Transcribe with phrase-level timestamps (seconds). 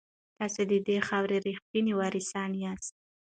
[0.39, 2.93] تاسو د دې خاورې ریښتیني وارثان یاست.